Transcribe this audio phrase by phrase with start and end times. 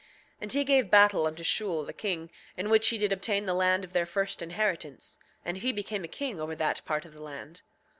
[0.37, 3.53] 7:16 And he gave battle unto Shule the king, in which he did obtain the
[3.53, 7.21] land of their first inheritance; and he became a king over that part of the
[7.21, 7.61] land.